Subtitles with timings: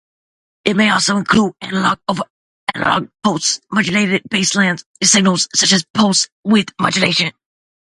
[0.65, 7.33] It may also include analog-over-analog pulse modulatated baseband signals such as pulse-width modulation.